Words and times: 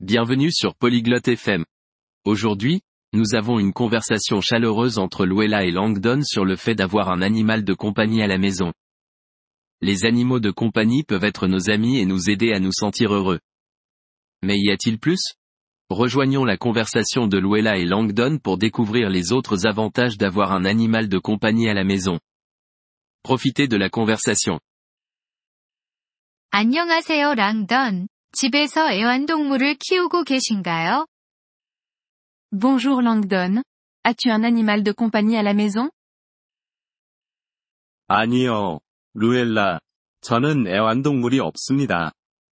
Bienvenue 0.00 0.50
sur 0.50 0.74
Polyglotte 0.74 1.28
FM. 1.28 1.64
Aujourd'hui, 2.24 2.80
nous 3.12 3.34
avons 3.34 3.58
une 3.58 3.72
conversation 3.72 4.40
chaleureuse 4.40 4.98
entre 4.98 5.26
Luella 5.26 5.64
et 5.64 5.70
Langdon 5.70 6.22
sur 6.24 6.44
le 6.44 6.56
fait 6.56 6.74
d'avoir 6.74 7.10
un 7.10 7.22
animal 7.22 7.62
de 7.62 7.74
compagnie 7.74 8.22
à 8.22 8.26
la 8.26 8.38
maison. 8.38 8.72
Les 9.80 10.04
animaux 10.04 10.40
de 10.40 10.50
compagnie 10.50 11.04
peuvent 11.04 11.24
être 11.24 11.46
nos 11.46 11.70
amis 11.70 11.98
et 11.98 12.06
nous 12.06 12.30
aider 12.30 12.52
à 12.52 12.58
nous 12.58 12.72
sentir 12.72 13.12
heureux. 13.12 13.40
Mais 14.42 14.58
y 14.58 14.70
a-t-il 14.70 14.98
plus 14.98 15.34
Rejoignons 15.88 16.44
la 16.44 16.56
conversation 16.56 17.26
de 17.26 17.38
Luella 17.38 17.76
et 17.76 17.84
Langdon 17.84 18.38
pour 18.38 18.58
découvrir 18.58 19.10
les 19.10 19.32
autres 19.32 19.66
avantages 19.66 20.16
d'avoir 20.16 20.52
un 20.52 20.64
animal 20.64 21.08
de 21.08 21.18
compagnie 21.18 21.68
à 21.68 21.74
la 21.74 21.84
maison. 21.84 22.18
Profitez 23.22 23.68
de 23.68 23.76
la 23.76 23.88
conversation. 23.88 24.58
안녕하세요, 26.50 27.34
랑던. 27.34 28.08
집에서 28.39 28.91
애완동물을 28.91 29.77
키우고 29.79 30.23
계신가요? 30.23 31.07
Bonjour 32.51 33.01
Langdon. 33.01 33.63
As-tu 34.03 34.29
un 34.29 34.43
animal 34.45 34.83
de 34.83 34.93
compagnie 34.93 35.37
à 35.37 35.41
la 35.41 35.55
maison? 35.55 35.89
아니요, 38.05 38.79
루엘라. 39.15 39.79
저는 40.21 40.67
애완동물이 40.67 41.39
없습니다. 41.39 42.11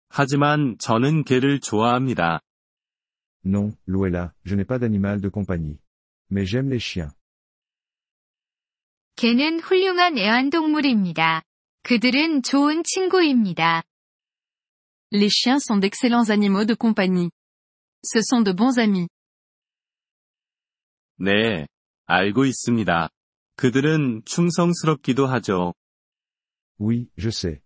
하지만 0.10 0.76
저는 0.80 1.24
개를 1.24 1.62
좋아합니다. 1.62 2.42
Non, 3.46 3.72
Luella, 3.88 4.34
je 4.44 4.56
n'ai 4.56 4.66
pas 4.66 4.80
d'animal 4.80 5.22
de 5.22 5.30
compagnie. 5.30 5.80
Mais 6.30 6.44
j'aime 6.44 6.68
les 6.68 6.84
chiens. 6.84 7.16
개는 9.16 9.62
훌륭한 9.62 10.18
애완동물입니다. 10.18 11.44
그들은 11.84 12.44
좋은 12.44 12.84
친구입니다. 12.84 13.84
Les 15.11 15.31
chiens 15.31 15.61
sont 15.61 15.79
d'excellents 15.79 16.31
animaux 16.31 16.65
de 16.65 16.75
compagnie. 16.75 17.31
Ce 18.03 18.21
sont 18.21 18.43
de 18.43 18.53
bons 18.53 18.79
amis. 18.79 19.09
네, 21.19 21.67
알고 22.07 22.45
있습니다. 22.45 23.09
그들은 23.57 24.23
충성스럽기도 24.25 25.27
하죠. 25.27 25.75
Oui, 26.79 27.09
je 27.17 27.31
sais. 27.31 27.61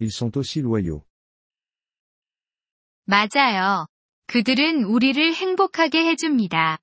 Ils 0.00 0.10
sont 0.10 0.36
aussi 0.36 0.60
loyaux. 0.60 1.04
맞아요. 3.06 3.86
그들은 4.26 4.84
우리를 4.84 5.34
행복하게 5.34 6.06
해줍니다. 6.08 6.78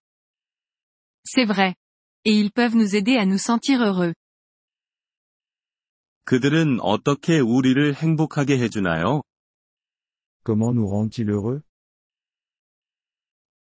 C'est 1.24 1.46
vrai. 1.46 1.76
Et 2.24 2.34
ils 2.34 2.52
peuvent 2.52 2.76
nous 2.76 2.96
aider 2.96 3.18
à 3.18 3.26
nous 3.26 3.42
sentir 3.42 3.82
heureux. 3.82 4.14
그들은 6.26 6.80
어떻게 6.82 7.40
우리를 7.40 7.96
행복하게 7.96 8.60
해주나요? 8.60 9.24
Comment 10.47 10.73
nous 10.73 10.87
rendent-ils 10.87 11.29
heureux 11.29 11.61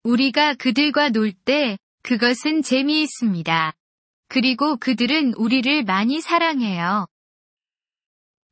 우리가 0.04 0.54
그들과 0.54 1.10
놀 1.10 1.32
때, 1.32 1.78
그것은 2.04 2.62
재미있습니다. 2.62 3.72
그리고 4.28 4.76
그들은 4.76 5.34
우리를 5.34 5.82
많이 5.82 6.20
사랑해요. 6.20 7.08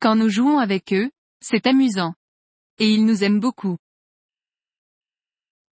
Quand 0.01 0.19
nous 0.19 0.29
jouons 0.29 0.59
avec 0.59 0.91
eux, 0.91 1.09
c'est 1.39 1.65
amusant. 1.65 2.13
Et 2.77 2.93
ils 2.93 3.05
nous 3.05 3.23
aiment 3.23 3.39
beaucoup. 3.39 3.77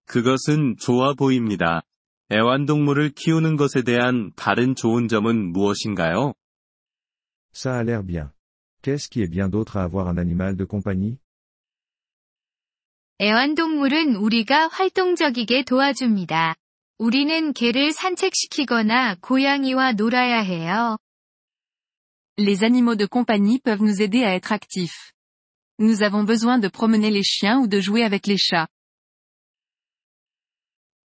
그것은 0.07 0.77
좋아 0.79 1.13
보입니다. 1.13 1.83
애완동물을 2.31 3.11
키우는 3.11 3.55
것에 3.57 3.83
대한 3.83 4.31
다른 4.35 4.73
좋은 4.73 5.07
점은 5.07 5.51
무엇인가요? 5.51 6.33
Ça 7.53 7.77
a 7.77 7.83
l'air 7.83 8.03
bien. 8.03 8.31
Qu'est-ce 8.81 9.09
qui 9.09 9.21
est 9.21 9.29
bien 9.29 9.47
d'autre 9.47 9.77
à 9.77 9.83
avoir 9.83 10.07
un 10.07 10.17
animal 10.17 10.57
de 10.57 10.65
compagnie 10.65 11.19
애완동물은 13.19 14.15
우리가 14.15 14.67
활동적이게 14.67 15.63
도와줍니다. 15.63 16.53
우리는 16.99 17.51
개를 17.53 17.91
산책시키거나 17.91 19.15
고양이와 19.21 19.93
놀아야 19.93 20.39
해요. 20.41 20.97
Les 22.37 22.63
animaux 22.63 22.95
de 22.95 23.07
compagnie 23.07 23.59
peuvent 23.59 23.81
nous 23.81 24.01
aider 24.01 24.23
à 24.23 24.35
être 24.35 24.51
actifs. 24.51 25.13
Nous 25.79 26.03
avons 26.03 26.25
besoin 26.25 26.59
de 26.59 26.69
promener 26.69 27.09
les 27.09 27.23
chiens 27.23 27.59
ou 27.59 27.67
de 27.67 27.79
jouer 27.79 28.03
avec 28.03 28.27
les 28.27 28.37
chats. 28.37 28.67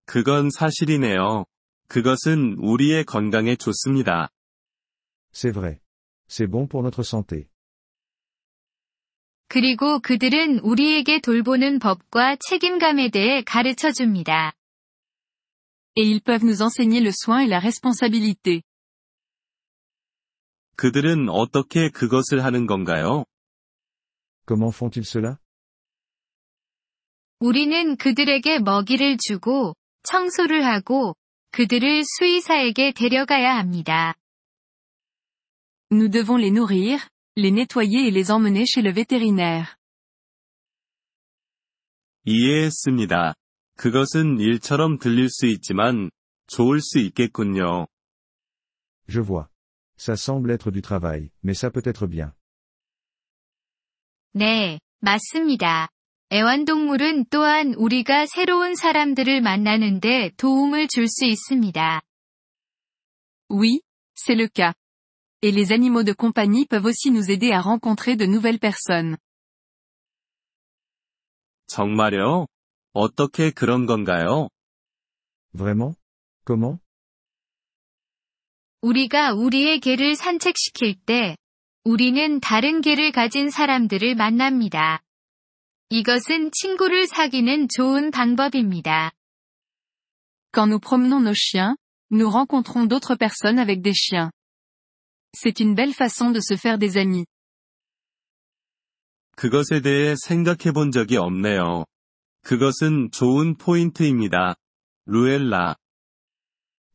그건 0.05 0.51
사실이네요. 0.51 1.47
그것은 1.89 2.56
우리의 2.59 3.05
건강에 3.05 3.56
좋습니다. 3.56 4.28
C'est 5.33 5.53
vrai. 5.53 5.81
C'est 6.28 6.47
bon 6.47 6.67
pour 6.67 6.83
notre 6.83 7.03
santé. 7.03 7.49
그리고 9.53 10.01
그들은 10.01 10.61
우리에게 10.61 11.21
돌보는 11.21 11.79
법과 11.79 12.37
책임감에 12.37 13.11
대해 13.11 13.43
가르쳐 13.43 13.93
줍니다. 13.93 14.55
Et 15.95 16.09
ils 16.09 16.23
peuvent 16.23 16.47
nous 16.47 16.63
enseigner 16.63 17.03
le 17.03 17.13
soin 17.13 17.43
et 17.43 17.51
la 17.51 17.59
responsabilité. 17.59 18.63
그들은 20.77 21.29
어떻게 21.29 21.91
그것을 21.91 22.43
하는 22.43 22.67
건가요? 22.67 23.27
Comment 24.49 24.75
font-ils 24.75 25.07
cela 25.07 25.37
우리는 27.39 27.97
그들에게 27.97 28.61
먹이를 28.61 29.19
주고, 29.19 29.75
청소를 30.05 30.65
하고, 30.65 31.15
그들을 31.51 32.05
수의사에게 32.07 32.93
데려가야 32.93 33.59
합니다. 33.59 34.15
Nous 35.91 36.11
devons 36.11 36.41
les 36.41 36.55
nourrir, 36.57 37.01
les 37.37 37.50
nettoyer 37.50 38.09
et 38.09 38.10
les 38.10 38.31
emmener 38.31 38.66
chez 38.66 38.82
le 38.82 38.93
vétérinaire. 38.93 39.76
이해했습니다. 42.25 43.34
그것은 43.76 44.38
일처럼 44.38 44.98
들릴 44.98 45.28
수 45.28 45.47
있지만, 45.47 46.10
좋을 46.47 46.81
수 46.81 46.98
있겠군요. 46.98 47.87
Je 49.09 49.21
vois. 49.21 49.48
Ça 49.97 50.15
semble 50.16 50.50
être 50.53 50.71
du 50.71 50.82
travail, 50.82 51.31
mais 51.42 51.54
ça 51.59 51.71
peut 51.71 51.82
être 51.87 52.06
bien. 52.06 52.32
네, 54.34 54.78
맞습니다. 55.00 55.88
애완동물은 56.32 57.26
또한 57.31 57.75
우리가 57.75 58.26
새로운 58.26 58.75
사람들을 58.75 59.42
만나는데 59.42 60.31
도움을 60.37 60.88
줄 60.88 61.06
수 61.06 61.26
있습니다. 61.26 62.00
Oui, 63.50 63.81
c'est 64.15 64.34
le 64.34 64.48
cas. 64.48 64.75
Et 65.42 65.50
les 65.50 65.72
animaux 65.72 66.04
de 66.04 66.12
compagnie 66.12 66.66
peuvent 66.66 66.86
aussi 66.86 67.10
nous 67.10 67.30
aider 67.30 67.50
à 67.50 67.60
rencontrer 67.60 68.16
de 68.16 68.26
nouvelles 68.26 68.60
personnes. 68.60 69.16
정말요? 71.66 72.47
어떻게 72.92 73.50
그런 73.50 73.86
건가요? 73.86 74.48
Vraiment 75.53 75.97
Comment 76.47 76.80
우리가 78.82 79.32
우리의 79.32 79.80
개를 79.80 80.16
산책시킬 80.16 80.97
때, 81.06 81.36
우리는 81.84 82.41
다른 82.41 82.80
개를 82.80 83.12
가진 83.12 83.48
사람들을 83.48 84.14
만납니다. 84.16 85.03
이것은 85.88 86.50
친구를 86.53 87.06
사귀는 87.06 87.69
좋은 87.69 88.10
방법입니다. 88.10 89.12
Quand 90.53 90.69
nous 90.69 90.80
promenons 90.80 91.22
nos 91.22 91.38
chiens, 91.38 91.76
nous 92.10 92.30
rencontrons 92.30 92.86
d'autres 92.86 93.16
personnes 93.16 93.59
avec 93.59 93.82
des 93.82 93.94
chiens. 93.94 94.30
C'est 95.35 95.59
une 95.59 95.75
belle 95.75 95.94
façon 95.94 96.31
de 96.31 96.40
se 96.40 96.56
faire 96.56 96.78
des 96.78 96.97
amis. 96.97 97.25
그것에 99.35 99.81
대해 99.81 100.16
생각해 100.16 100.72
본 100.74 100.91
적이 100.91 101.18
없네요. 101.18 101.85
그것은 102.44 103.12
좋은 103.12 103.56
포인트입니다. 103.58 104.56
루엘라. 105.06 105.75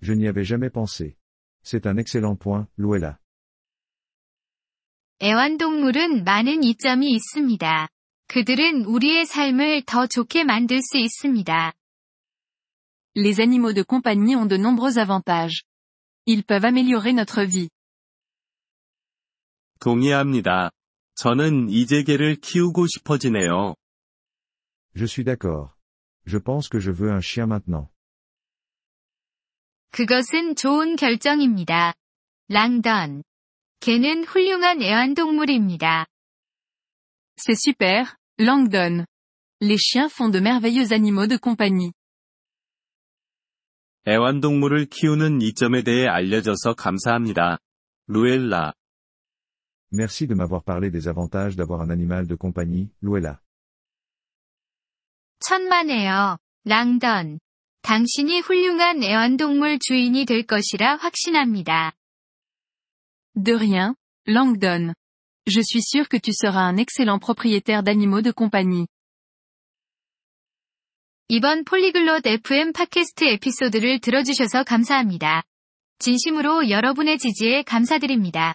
Je 0.02 0.12
n'y 0.12 0.26
avais 0.26 0.44
jamais 0.44 0.70
pensé. 0.70 1.16
C'est 1.62 1.86
un 1.86 1.96
excellent 1.98 2.36
point, 2.36 2.66
Luella. 2.76 3.18
애완동물은 5.22 6.24
많은 6.24 6.64
이점이 6.64 7.12
있습니다. 7.12 7.88
그들은 8.26 8.86
우리의 8.86 9.24
삶을 9.26 9.82
더 9.86 10.08
좋게 10.08 10.42
만들 10.42 10.80
수 10.82 10.98
있습니다. 10.98 11.72
Les 13.14 13.40
animaux 13.40 13.72
de 13.72 13.84
compagnie 13.84 14.34
ont 14.34 14.48
de 14.48 14.56
nombreux 14.56 14.98
avantages. 14.98 15.62
Ils 16.26 16.42
peuvent 16.42 16.64
améliorer 16.64 17.12
notre 17.12 17.44
vie. 17.44 17.68
동의합니다. 19.87 20.71
저는 21.15 21.69
이제 21.69 22.03
개를 22.03 22.35
키우고 22.35 22.87
싶어지네요. 22.87 23.75
Je 24.93 25.05
suis 25.05 25.23
d'accord. 25.23 25.69
Je 26.25 26.37
pense 26.39 26.67
que 26.67 26.81
je 26.81 26.91
veux 26.91 27.09
un 27.09 27.21
chien 27.21 27.47
maintenant. 27.47 27.87
그것은 29.91 30.55
좋은 30.55 30.97
결정입니다. 30.97 31.93
랑던. 32.49 33.23
개는 33.79 34.25
훌륭한 34.25 34.81
애완동물입니다. 34.81 36.07
C'est 37.37 37.55
super, 37.55 38.03
Langdon. 38.37 39.05
Les 39.61 39.77
chiens 39.77 40.11
font 40.13 40.33
de 40.33 40.41
merveilleux 40.41 40.91
animaux 40.91 41.29
de 41.29 41.39
compagnie. 41.41 41.93
애완동물을 44.05 44.87
키우는 44.87 45.41
이점에 45.41 45.83
대해 45.83 46.07
알려줘서 46.07 46.73
감사합니다. 46.73 47.59
루엘라. 48.07 48.73
Merci 49.92 50.26
de 50.26 50.34
m'avoir 50.34 50.62
parlé 50.62 50.90
des 50.90 51.06
avantages 51.08 51.54
d'avoir 51.56 51.80
un 51.82 51.90
animal 51.90 52.26
de 52.26 52.34
compagnie, 52.34 52.90
Luella. 53.02 53.40
천만에요. 55.40 56.38
랑던. 56.64 57.40
당신이 57.82 58.40
훌륭한 58.40 59.02
애완동물 59.02 59.78
주인이 59.80 60.24
될 60.24 60.46
것이라 60.46 60.96
확신합니다. 60.96 61.92
De 63.34 63.52
rien, 63.52 63.94
Langdon. 64.26 64.94
Je 65.46 65.60
suis 65.60 65.82
sûr 65.82 66.08
que 66.08 66.18
tu 66.18 66.32
seras 66.32 66.62
un 66.62 66.76
excellent 66.76 67.18
propriétaire 67.18 67.82
d'animaux 67.82 68.22
de 68.22 68.30
compagnie. 68.30 68.86
이번 71.28 71.64
폴리글롯 71.64 72.26
FM 72.26 72.72
팟캐스트 72.72 73.24
에피소드를 73.24 74.00
들어주셔서 74.00 74.64
감사합니다. 74.64 75.42
진심으로 75.98 76.68
여러분의 76.68 77.18
지지에 77.18 77.62
감사드립니다. 77.62 78.54